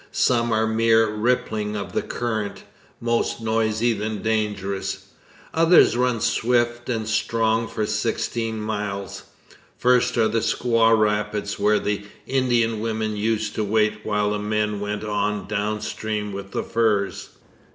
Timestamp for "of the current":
1.75-2.63